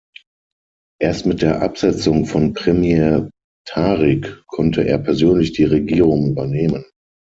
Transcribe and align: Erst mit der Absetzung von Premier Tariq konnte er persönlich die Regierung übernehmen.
Erst 0.99 1.27
mit 1.27 1.43
der 1.43 1.61
Absetzung 1.61 2.25
von 2.25 2.53
Premier 2.55 3.29
Tariq 3.67 4.41
konnte 4.47 4.81
er 4.83 4.97
persönlich 4.97 5.51
die 5.51 5.65
Regierung 5.65 6.31
übernehmen. 6.31 6.87